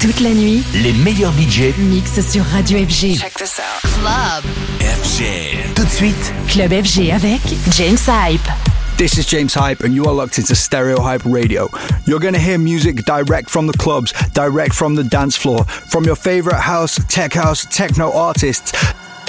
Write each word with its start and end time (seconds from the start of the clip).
Toute 0.00 0.20
la 0.20 0.30
nuit, 0.30 0.62
les 0.74 0.92
meilleurs 0.92 1.32
budgets 1.32 1.74
mixent 1.76 2.20
sur 2.30 2.44
Radio 2.44 2.78
FG. 2.78 3.18
Check 3.18 3.34
this 3.34 3.58
out. 3.58 3.82
Club 3.82 4.44
FG. 4.80 5.74
Tout 5.74 5.84
de 5.84 5.90
suite, 5.90 6.32
Club 6.46 6.70
FG 6.70 7.10
avec 7.10 7.40
James 7.72 7.98
Hype. 8.06 8.48
This 8.96 9.18
is 9.18 9.26
James 9.28 9.50
Hype, 9.56 9.82
and 9.82 9.92
you 9.92 10.04
are 10.04 10.14
locked 10.14 10.38
into 10.38 10.54
Stereo 10.54 11.00
Hype 11.00 11.24
Radio. 11.24 11.68
You're 12.06 12.20
going 12.20 12.34
to 12.34 12.40
hear 12.40 12.58
music 12.58 13.04
direct 13.04 13.50
from 13.50 13.66
the 13.66 13.76
clubs, 13.76 14.12
direct 14.34 14.72
from 14.72 14.94
the 14.94 15.02
dance 15.02 15.36
floor, 15.36 15.64
from 15.64 16.04
your 16.04 16.16
favorite 16.16 16.60
house, 16.60 17.00
tech 17.08 17.32
house, 17.34 17.66
techno 17.68 18.12
artists. 18.12 18.70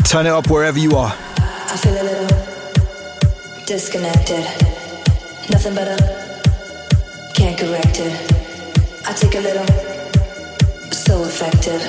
Turn 0.04 0.28
it 0.28 0.32
up 0.32 0.52
wherever 0.52 0.78
you 0.78 0.96
are. 0.96 1.12
I 1.40 1.78
feel 1.78 1.94
a 1.94 2.04
little 2.04 2.28
disconnected. 3.66 4.46
Nothing 5.50 5.74
better, 5.74 5.98
can't 7.34 7.58
correct 7.58 8.00
it. 8.00 8.14
I 9.08 9.14
take 9.14 9.34
a 9.34 9.40
little, 9.40 9.66
so 9.66 9.99
effective. 11.42 11.82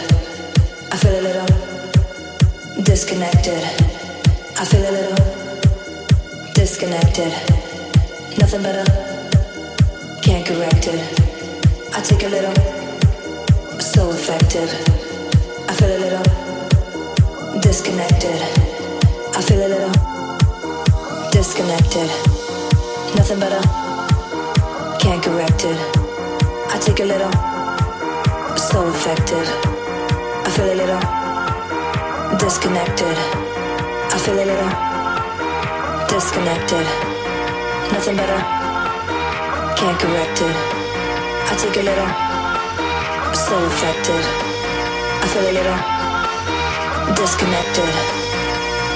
I 0.92 0.96
feel 0.96 1.18
a 1.18 1.22
little 1.26 2.84
disconnected. 2.84 3.58
I 4.56 4.64
feel 4.64 4.84
a 4.88 4.92
little 4.94 6.52
disconnected. 6.54 7.32
Nothing 8.38 8.62
better, 8.62 8.84
can't 10.22 10.46
correct 10.46 10.86
it. 10.86 11.00
I 11.92 12.00
take 12.00 12.22
a 12.22 12.28
little, 12.28 12.54
so 13.80 14.10
effective. 14.10 14.70
I 15.68 15.72
feel 15.74 15.96
a 15.96 15.98
little 15.98 16.22
disconnected. 17.60 18.40
I 19.34 19.42
feel 19.42 19.66
a 19.66 19.70
little 19.74 19.94
disconnected. 21.32 22.08
Nothing 23.16 23.40
better, 23.40 23.62
can't 25.00 25.20
correct 25.20 25.64
it. 25.64 25.78
I 26.70 26.78
take 26.80 27.00
a 27.00 27.04
little, 27.04 27.59
so 28.70 28.88
effective. 28.88 29.48
I 30.46 30.50
feel 30.54 30.70
a 30.72 30.76
little 30.80 31.02
disconnected. 32.38 33.16
I 34.14 34.18
feel 34.22 34.38
a 34.38 34.46
little 34.46 34.72
disconnected. 36.06 36.86
Nothing 37.90 38.16
better, 38.16 38.40
can't 39.74 39.98
correct 39.98 40.38
it. 40.46 40.56
I 41.50 41.54
take 41.58 41.76
a 41.82 41.84
little, 41.90 42.10
so 43.34 43.56
affected. 43.70 44.24
I 45.22 45.26
feel 45.32 45.46
a 45.50 45.54
little 45.58 47.14
disconnected 47.16 48.19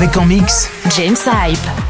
avec 0.00 0.16
en 0.16 0.24
mix 0.24 0.70
James 0.96 1.16
Hype. 1.26 1.89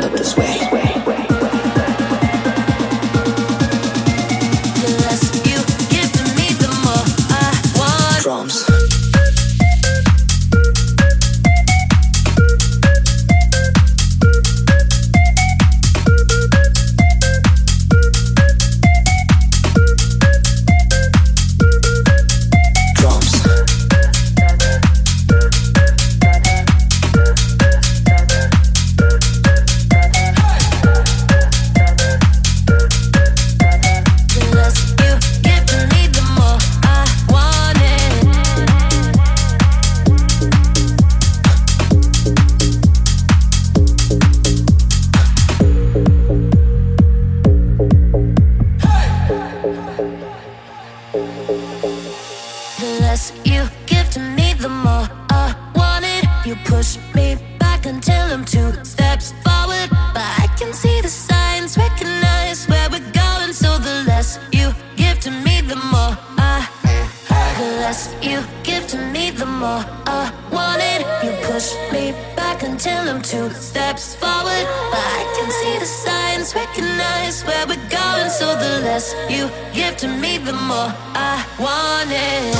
less 78.91 79.15
you 79.29 79.49
give 79.73 79.95
to 79.95 80.07
me, 80.07 80.37
the 80.37 80.51
more 80.51 80.91
I 81.15 81.35
want 81.65 82.11
it. 82.11 82.55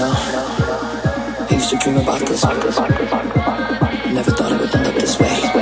No, 0.00 0.10
I 1.50 1.54
used 1.54 1.68
to 1.70 1.76
dream 1.76 1.98
about 1.98 2.20
this. 2.20 2.42
Never 4.18 4.30
thought 4.30 4.52
it 4.52 4.60
would 4.60 4.74
end 4.74 4.86
up 4.86 4.94
this 4.94 5.18
way. 5.20 5.61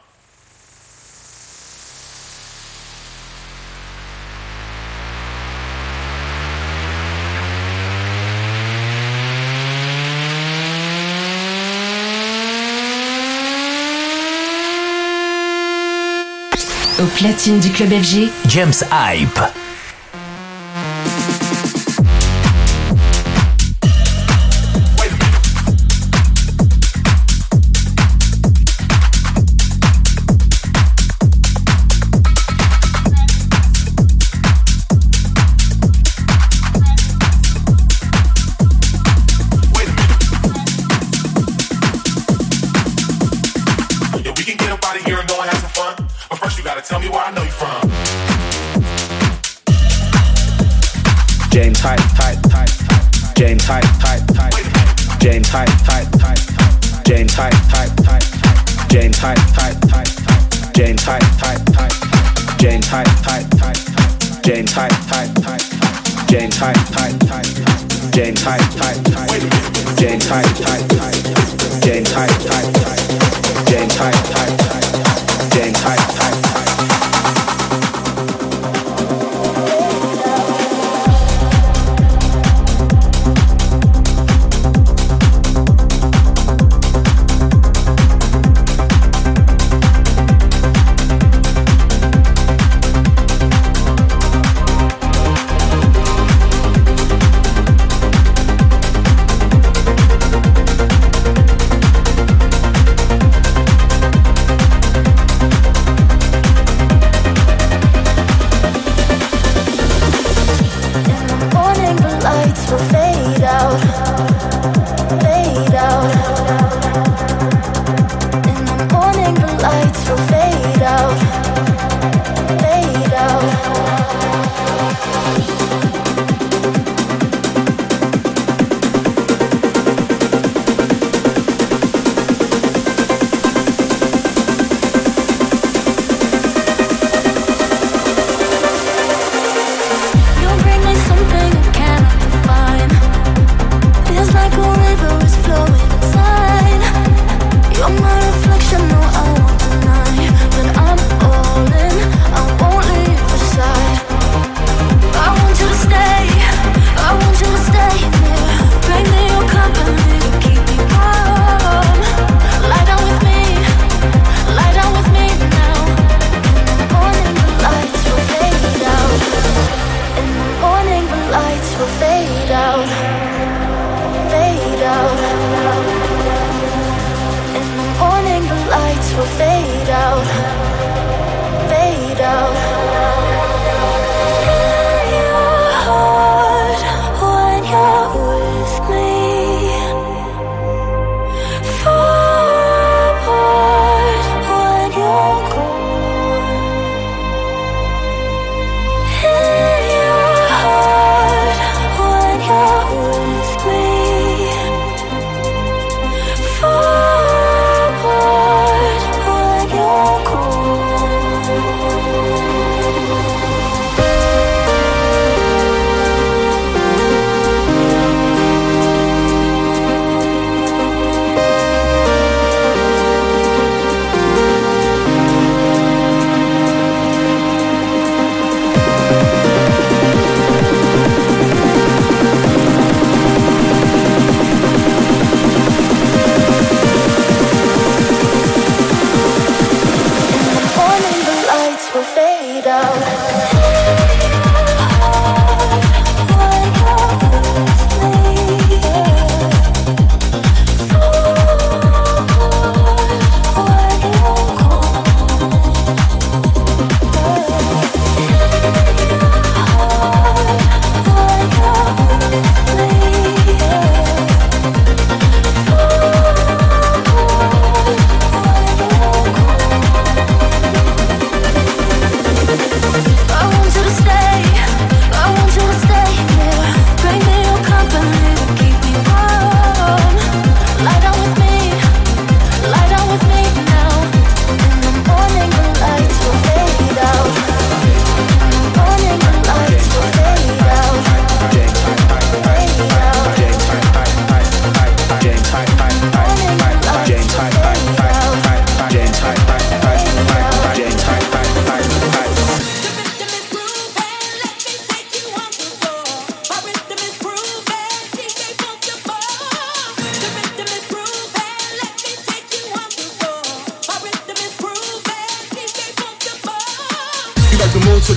Au 17.01 17.05
platine 17.05 17.59
du 17.59 17.71
club 17.71 17.89
FG, 17.89 18.29
James 18.47 18.73
Hype. 18.91 19.60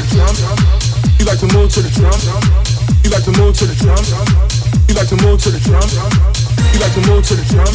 the 0.05 0.17
drum. 0.17 0.35
You 1.19 1.25
like 1.25 1.39
to 1.39 1.47
move 1.55 1.73
to 1.73 1.81
the 1.81 1.91
drum. 1.91 2.19
You 3.05 3.11
like 3.11 3.25
to 3.25 3.33
move 3.33 3.57
to 3.57 3.65
the 3.67 3.75
drum. 3.75 4.05
You 4.89 4.95
like 4.95 5.09
to 5.09 5.17
move 5.17 5.41
to 5.41 5.51
the 5.51 5.61
drum. 5.61 5.89
You 6.73 6.81
like 6.81 6.93
to 6.95 7.01
move 7.09 7.25
to 7.25 7.35
the 7.35 7.45
drum. 7.49 7.73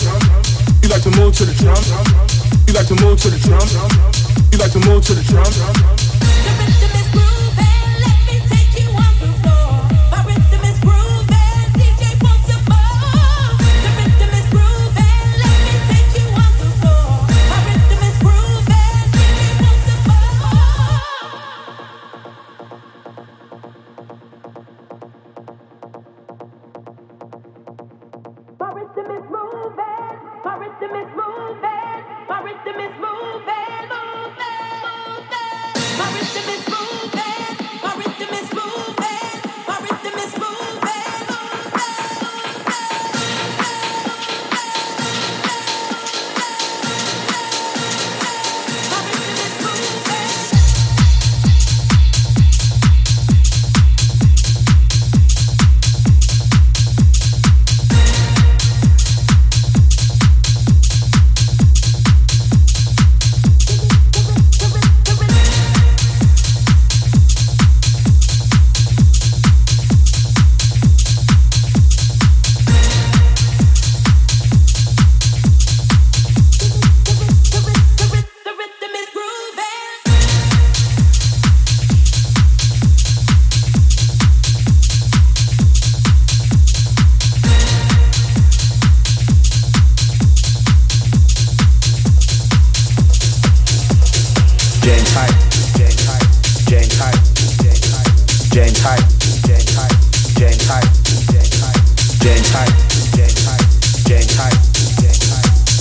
You 0.81 0.89
like 0.89 1.03
to 1.03 1.11
move 1.17 1.33
to 1.35 1.45
the 1.45 1.53
drum. 1.53 1.81
You 2.67 2.73
like 2.73 2.87
to 2.87 2.95
move 2.95 3.19
to 3.21 3.29
the 3.29 3.39
drum. 3.39 3.67
You 4.51 4.57
like 4.59 4.71
to 4.71 4.79
move 4.79 5.05
to 5.05 5.13
the 5.13 5.23
drum. 5.23 5.98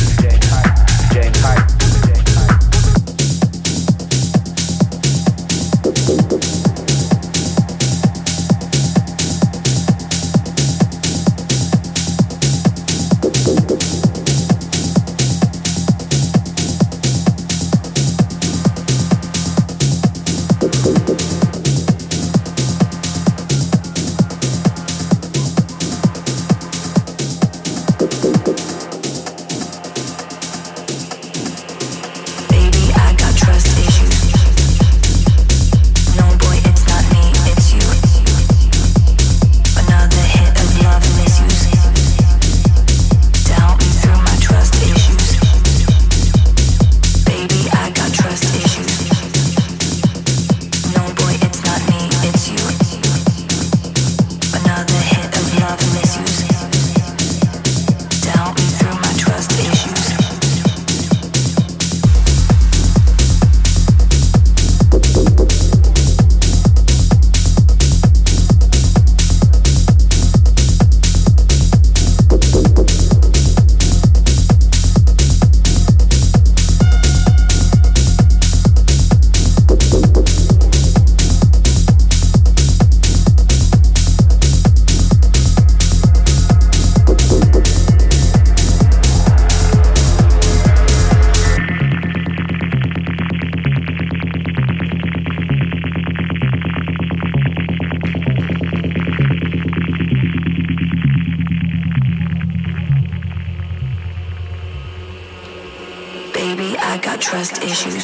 Trust 107.21 107.63
issues. 107.63 108.03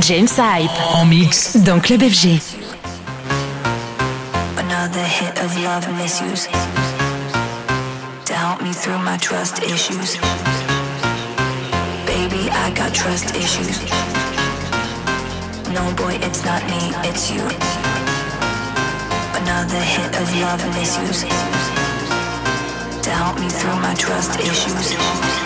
James 0.00 0.28
Hype 0.36 0.70
en 0.94 1.04
mix 1.06 1.56
dans 1.56 1.80
Club 1.80 2.02
FG. 2.02 2.40
Another 4.58 5.04
hit 5.04 5.38
of 5.42 5.56
love 5.62 5.86
misuse 5.96 6.48
to 8.24 8.34
help 8.34 8.62
me 8.62 8.72
through 8.72 8.98
my 8.98 9.16
trust 9.18 9.62
issues. 9.62 10.16
Baby, 12.06 12.50
I 12.50 12.72
got 12.74 12.92
trust 12.94 13.34
issues. 13.34 13.80
No, 15.72 15.92
boy, 15.96 16.18
it's 16.22 16.44
not 16.44 16.62
me, 16.70 16.92
it's 17.08 17.30
you. 17.30 17.42
Another 19.42 19.80
hit 19.80 20.14
of 20.20 20.28
love 20.40 20.64
misuse 20.74 21.22
to 23.02 23.10
help 23.10 23.38
me 23.40 23.48
through 23.48 23.78
my 23.80 23.94
trust 23.94 24.38
issues. 24.40 25.43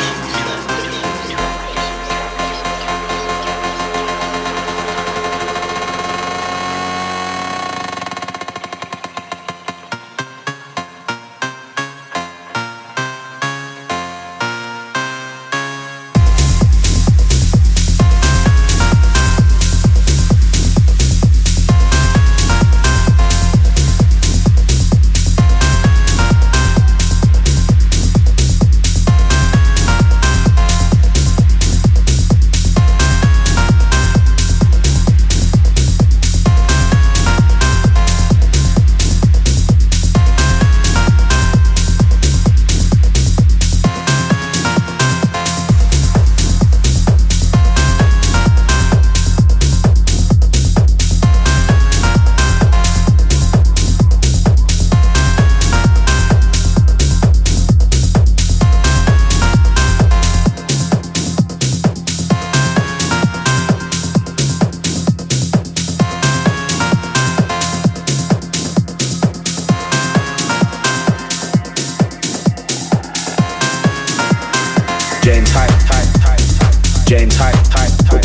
James 75.28 75.50
Hype, 75.52 75.68
Hype, 75.84 76.08
Hype, 76.24 77.04
James 77.04 77.36
Hype, 77.36 77.54
Hype, 77.68 77.92
Hype, 78.08 78.24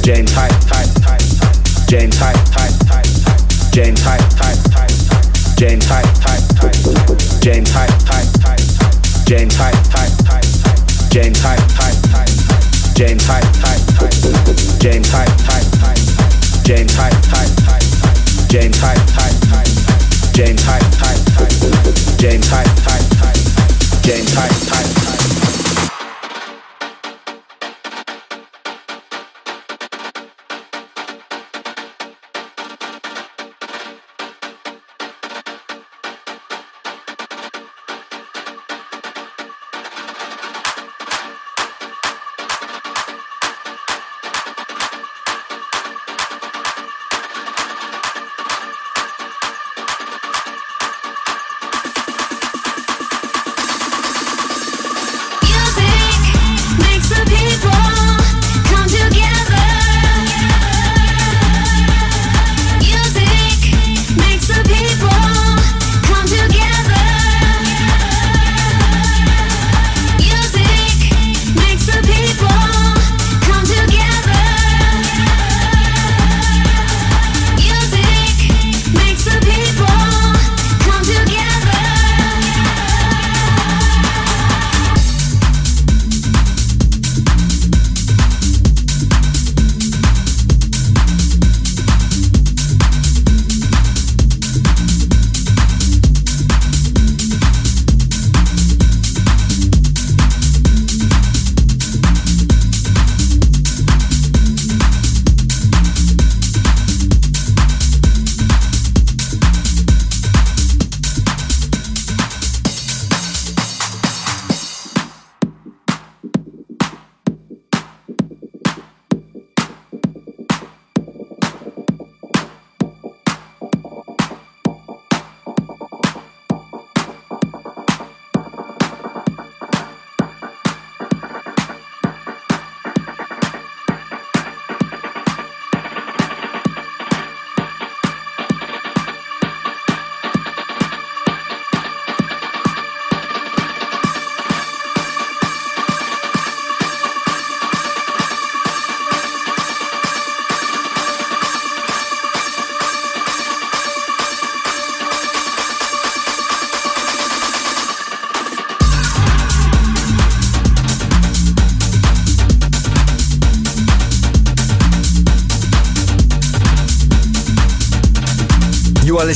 James 0.00 0.32
Hype, 0.32 0.56
Hype, 0.72 0.88
Hype, 1.04 1.20
James 1.90 2.16
Hype, 2.16 2.40
Hype, 2.48 2.80
Hype, 2.88 3.74
James 3.76 4.00
Hype, 4.00 4.24
Hype, 4.40 4.60
Hype, 5.60 5.60
James 5.60 5.90
Hype, 5.90 6.24
Hype, 6.56 8.24
Hype, 8.40 8.64
James 9.28 9.52
Hype, 9.52 9.84
Hype, 9.84 10.16
Hype, 10.24 10.48
James 11.12 11.12
Hype, 11.12 11.12
Hype, 11.12 11.12
Hype, 11.12 11.12
James 11.12 11.40
Hype, 11.40 11.68
Hype, 11.76 12.00
Hype, 12.00 12.40
James 12.96 13.26
Hype, 13.28 13.44
Hype, 13.50 13.90
Hype, 13.90 14.24
James 14.64 15.10
Hype, 15.10 15.36
Hype, 15.40 15.76
Hype, 15.76 16.08
James 16.64 16.96
Hype, 16.96 17.20
Hype, 17.28 17.56
Hype, 17.60 18.00
James 18.48 18.80
Hype, 18.80 19.08
Hype, 19.20 19.44
Hype, 19.50 19.76
James 20.32 20.62
Hype, 20.64 20.88
Hype, 21.00 21.28
Hype, 21.28 21.60
James 22.18 22.48
Hype, 22.48 22.68
Hype, 22.88 23.08
Hype, 23.20 23.44
James 24.02 24.34
Hype, 24.34 24.52
Hype, 24.70 24.96
Hype. 25.04 25.49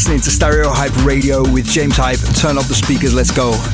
Listening 0.05 0.21
to 0.21 0.31
Stereo 0.31 0.69
Hype 0.69 0.95
Radio 1.07 1.41
with 1.51 1.65
James 1.65 1.97
Hype. 1.97 2.19
Turn 2.37 2.59
up 2.59 2.67
the 2.67 2.75
speakers, 2.75 3.15
let's 3.15 3.31
go. 3.31 3.74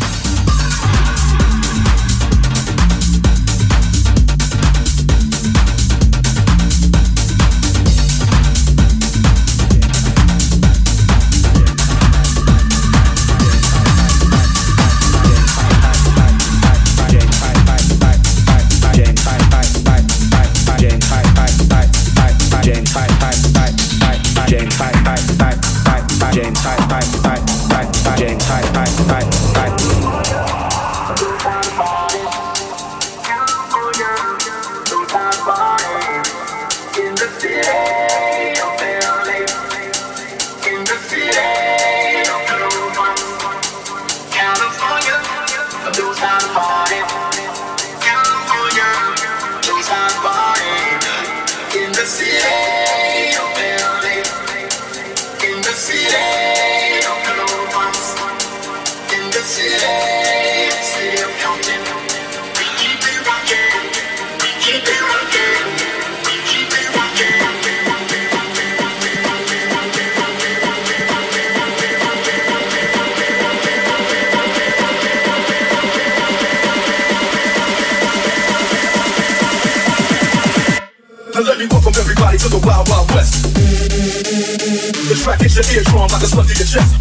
your 85.68 85.82
eardrum 85.82 86.08
like 86.08 86.22
a 86.22 86.26
slug 86.26 86.46
to 86.46 86.54
your 86.54 86.66
chest. 86.66 86.94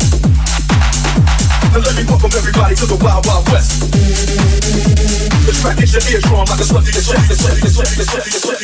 And 1.74 1.86
let 1.86 1.96
me 1.96 2.04
welcome 2.06 2.32
everybody 2.36 2.76
to 2.76 2.86
the 2.86 2.98
wild, 3.02 3.26
wild 3.26 3.48
west. 3.52 3.80
The 5.46 5.54
track 5.62 5.82
is 5.82 5.94
your 5.94 6.04
eardrum 6.12 6.46
like 6.46 6.60
a 6.60 6.66
slug 6.66 6.86
to 6.86 6.92
your 6.92 7.04
chest. 7.04 8.59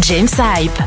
James 0.00 0.34
Hype. 0.34 0.83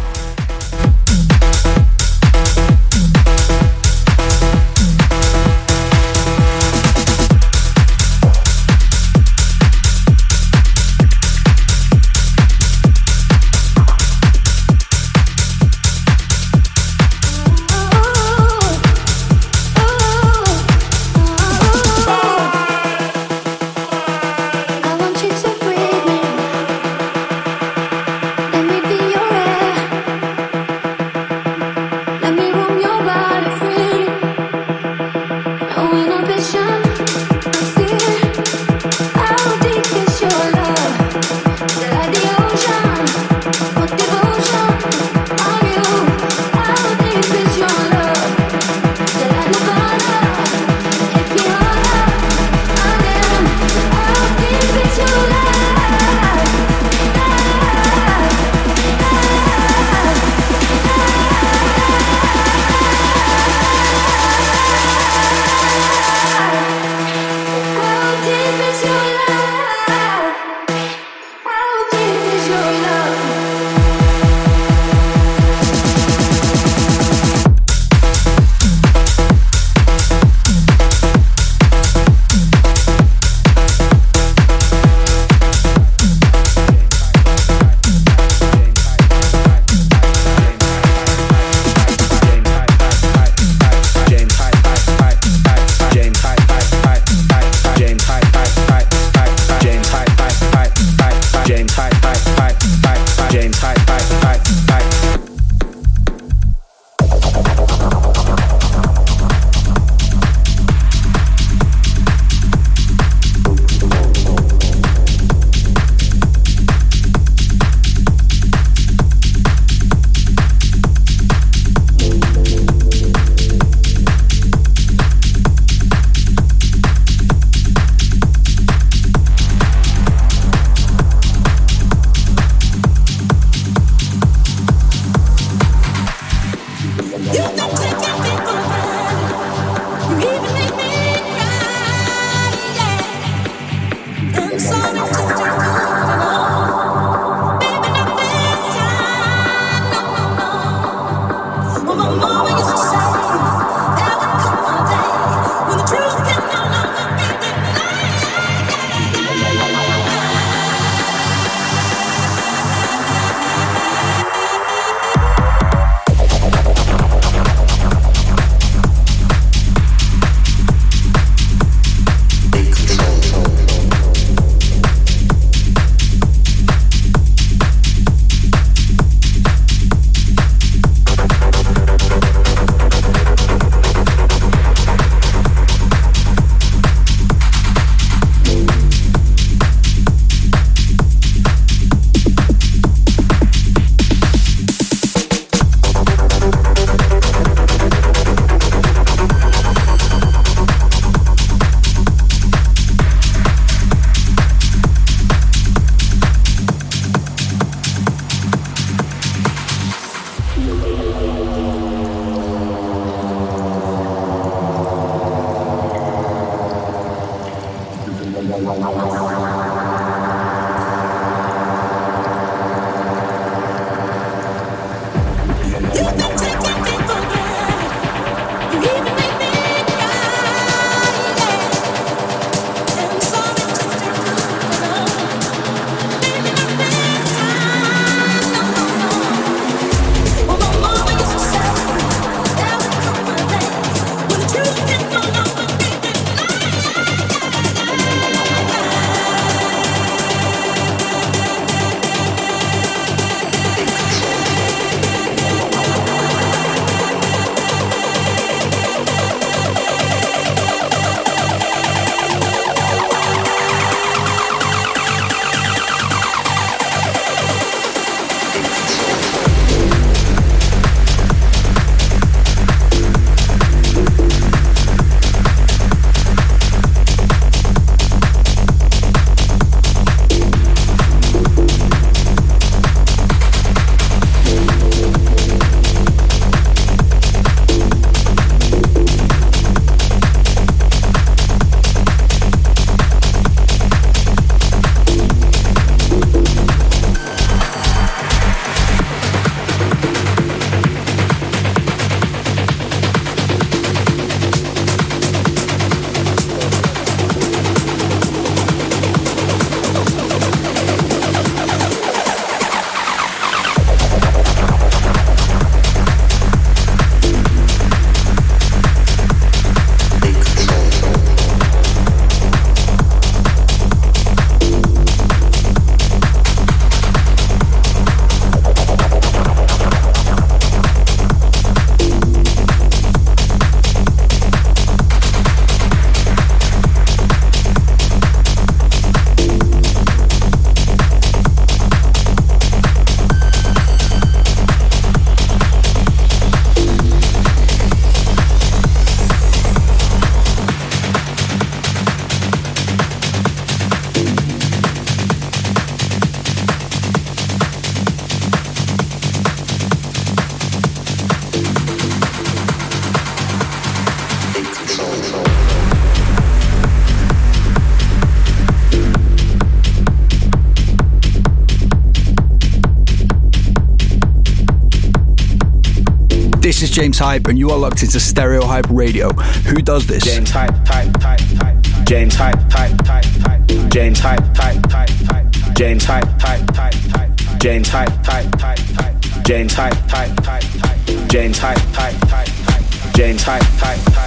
James 376.97 377.19
Hype, 377.19 377.45
and 377.45 377.59
you 377.59 377.69
are 377.69 377.77
locked 377.77 378.01
into 378.01 378.19
Stereo 378.19 378.65
Hype 378.65 378.87
Radio. 378.89 379.29
Who 379.29 379.83
does 379.83 380.07
this? 380.07 380.23
James 380.23 380.49
Hype, 380.49 380.71
Hype, 380.87 381.15
Hype, 381.21 381.39
Hype. 381.41 382.05
James 382.07 382.33
Hype, 382.33 382.71
Hype, 382.71 383.05
Hype, 383.05 383.23
Hype. 383.23 383.89
James 383.91 384.19
Hype, 384.19 384.57
Hype, 384.57 384.91
Hype, 384.91 385.09
Hype. 385.11 385.75
James 385.75 386.03
Hype, 386.03 386.41
Hype, 386.41 386.75
Hype, 386.75 386.95
Hype. 386.95 387.59
James 387.59 387.87
Hype, 387.87 388.25
Hype, 388.25 388.59
Hype, 388.59 388.79
Hype. 388.79 389.43
James 389.45 389.73
Hype, 389.75 389.93
Hype, 390.09 390.43
Hype, 390.43 390.63
Hype. 390.63 391.29
James 391.29 391.59
Hype, 391.59 391.77
Hype, 391.77 392.15
Hype, 392.29 392.47
Hype. 392.47 393.13
James 393.13 393.43
Hype, 393.43 393.61
Hype, 393.61 394.13
Hype. 394.15 394.26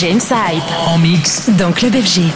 James 0.00 0.20
Hype. 0.30 0.62
En 0.88 0.98
mix. 0.98 1.48
Dans 1.56 1.72
Club 1.72 1.94
FG. 1.94 2.30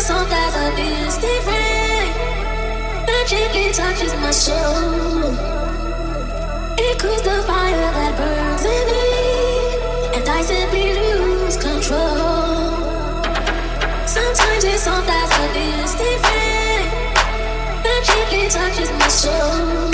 sometimes 0.00 0.54
I 0.54 0.74
feel 0.76 1.10
different. 1.20 2.10
Magically 3.06 3.72
touches 3.72 4.14
my 4.16 4.30
soul. 4.30 5.34
It 6.78 6.98
cools 6.98 7.22
the 7.22 7.42
fire 7.46 7.92
that 7.96 8.12
burns 8.16 8.64
in 8.64 8.84
me, 8.88 10.16
and 10.16 10.28
I 10.28 10.40
simply 10.42 10.94
lose 10.94 11.56
control. 11.56 12.80
Sometimes 14.06 14.64
it's 14.64 14.82
sometimes 14.82 15.30
I 15.32 15.46
feel 15.54 15.86
different. 16.00 16.88
Magically 17.84 18.48
touches 18.48 18.90
my 18.92 19.08
soul. 19.08 19.89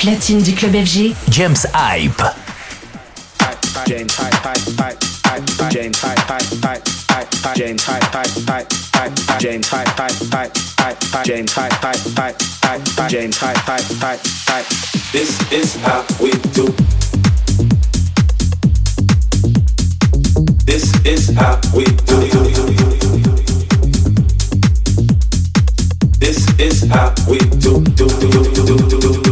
Platine 0.00 0.40
du 0.42 0.54
club 0.54 0.72
FG. 0.72 1.14
James 1.30 1.66
Hype. 1.74 2.22
James 3.86 4.10
Hype, 4.16 4.34
hype, 4.34 4.58
hype, 4.78 4.98
hype, 5.26 5.70
James 5.70 5.98
Hype, 5.98 6.18
hype, 6.18 6.64
hype, 6.64 6.88
hype, 7.10 7.54
James 7.54 7.84
Hype, 7.84 8.02
hype, 8.04 8.30
hype, 8.48 8.72
hype, 8.94 9.40
James 9.40 9.68
Hype, 9.68 9.88
hype, 9.98 10.32
hype, 10.32 10.56
hype, 10.80 11.24
James 11.26 11.52
Hype, 11.52 11.72
hype, 11.72 11.96
hype, 12.16 12.40
hype, 12.62 13.10
James 13.10 13.36
Hype, 13.36 13.56
hype, 13.58 13.84
hype, 14.00 14.20
hype. 14.48 14.66
This 15.12 15.52
is 15.52 15.76
how 15.82 16.04
we 16.18 16.30
do. 16.54 16.72
This 20.64 20.94
is 21.04 21.28
how 21.36 21.60
we 21.74 21.84
do. 21.84 22.20
This 26.18 26.48
is 26.58 26.88
how 26.88 27.14
we 27.28 27.38
do. 27.38 27.84
do, 27.84 28.06
do, 28.08 28.08
do, 28.08 28.30
do, 28.54 28.88
do, 28.88 29.22
do, 29.22 29.29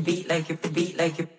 beat 0.00 0.28
like 0.28 0.50
it, 0.50 0.74
beat 0.74 0.96
like 0.98 1.18
it. 1.18 1.31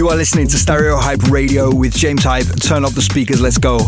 You 0.00 0.08
are 0.08 0.16
listening 0.16 0.48
to 0.48 0.56
Stereo 0.56 0.96
Hype 0.96 1.24
Radio 1.24 1.74
with 1.74 1.94
James 1.94 2.24
Hype. 2.24 2.46
Turn 2.62 2.86
up 2.86 2.94
the 2.94 3.02
speakers, 3.02 3.38
let's 3.38 3.58
go. 3.58 3.80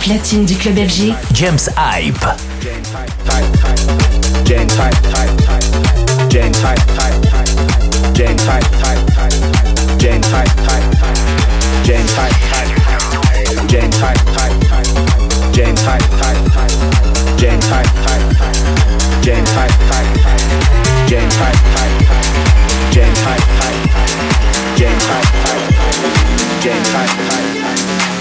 Platine 0.00 0.46
du 0.46 0.54
club 0.54 0.76
FG. 0.76 1.14
James 1.34 1.68
Hype. 1.76 2.14
James 2.60 2.86
Hype, 2.92 3.10
Hype, 3.26 3.56
Hype, 3.62 3.80
James 4.46 4.72
Hype, 4.72 4.94
Hype, 5.14 5.40
Hype, 5.46 6.30
James 6.30 6.56
Hype, 6.56 6.80
Hype, 6.96 7.28
Hype, 7.30 7.50
James 8.14 8.42
Hype, 8.42 8.70
Hype, 8.80 9.04
Hype, 9.16 9.34
James 9.98 10.26
Hype, 10.30 10.56
Hype, 10.56 10.94
Hype, 11.00 11.20
James 11.86 12.12
Hype, 12.12 12.36
Hype, 12.50 12.88
James 13.62 13.96
Hype, 14.00 14.24
Hype, 14.36 14.64
Hype, 14.70 14.88
James 15.52 15.80
Hype, 15.82 16.08
Hype, 16.20 16.48
Hype, 16.50 16.80
James 17.38 17.64
Hype, 17.70 17.90
Hype, 17.90 18.24
Hype, 18.30 18.64
James 19.22 19.50
Hype, 19.50 19.78
Hype, 19.90 20.16
Hype, 20.20 20.48
James 21.10 21.34
Hype, 21.36 21.60
Hype, 21.60 21.88
Hype, 21.90 22.94
James 22.94 23.20
Hype, 23.20 23.40
Hype. 23.40 23.80
James 26.62 26.88
Hype. 26.92 28.19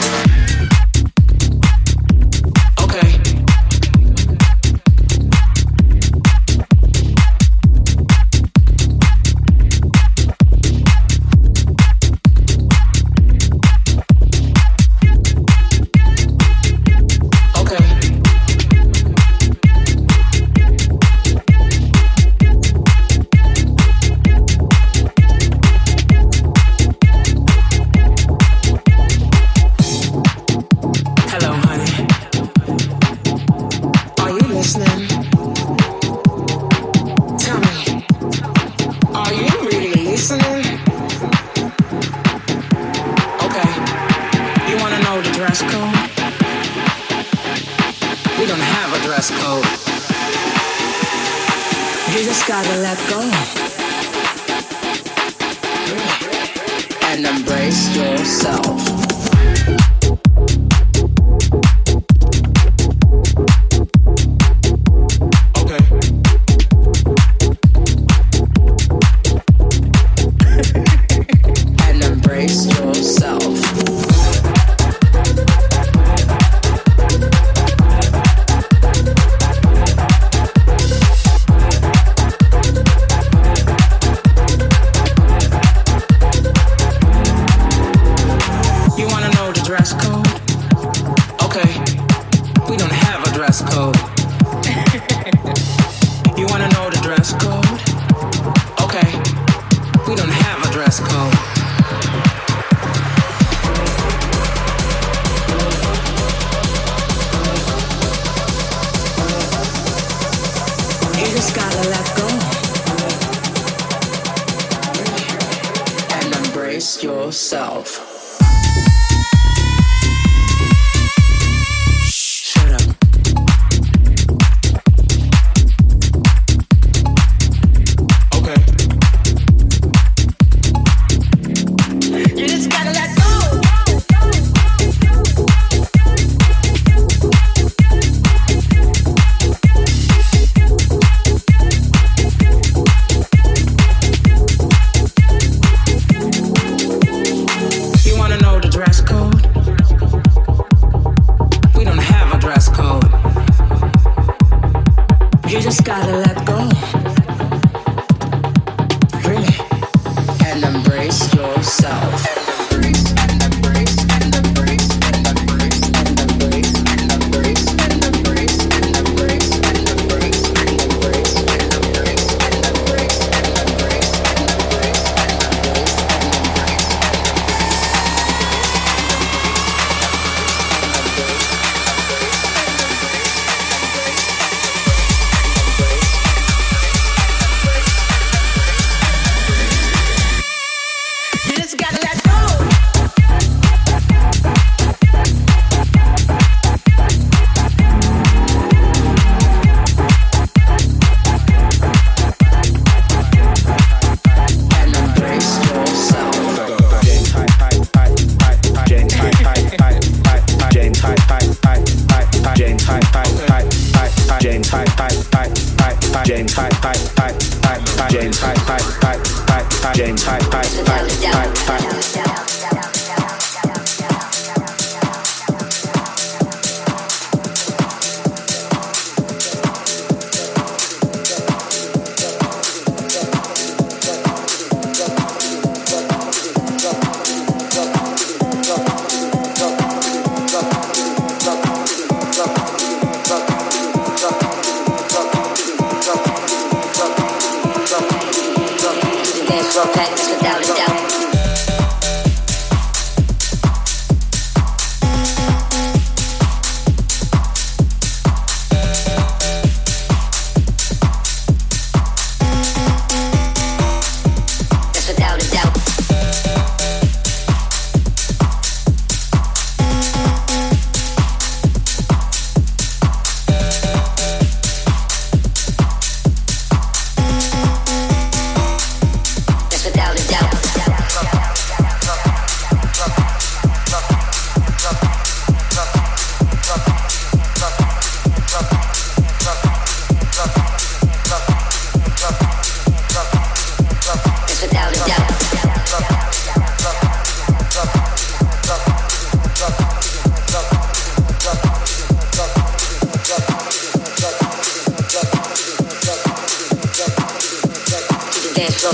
To 308.79 308.87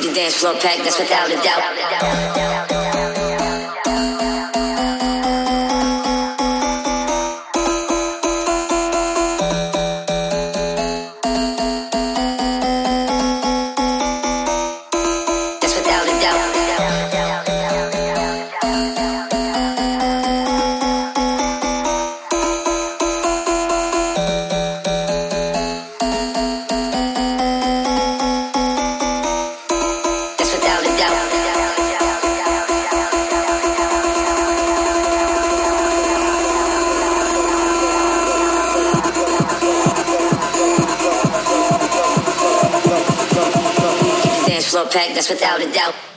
the 0.00 0.12
dance 0.12 0.34
floor 0.38 0.54
pack, 0.54 0.78
that's 0.78 0.98
without 0.98 1.30
a 1.30 1.36
doubt. 1.36 3.21
that's 45.22 45.40
without 45.40 45.60
a 45.60 45.72
doubt. 45.72 46.11